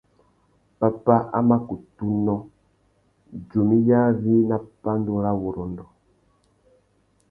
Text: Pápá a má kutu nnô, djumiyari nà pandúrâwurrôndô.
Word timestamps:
Pápá 0.79 1.17
a 1.37 1.39
má 1.47 1.57
kutu 1.67 2.05
nnô, 2.15 2.35
djumiyari 3.45 4.33
nà 4.49 4.57
pandúrâwurrôndô. 4.81 5.85